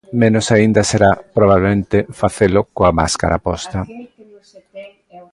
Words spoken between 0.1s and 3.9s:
Menos aínda será, probablemente, facelo coa máscara posta.